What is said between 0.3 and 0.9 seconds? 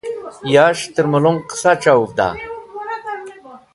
Yas̃h